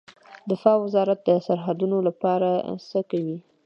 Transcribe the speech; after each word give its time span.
دفاع 0.49 0.77
وزارت 0.85 1.19
د 1.27 1.29
سرحدونو 1.47 1.97
لپاره 2.07 2.49
څه 2.89 2.99
کوي؟ 3.11 3.37